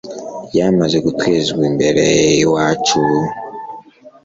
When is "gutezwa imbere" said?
1.05-2.05